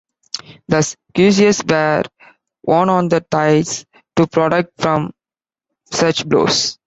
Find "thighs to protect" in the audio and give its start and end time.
3.29-4.71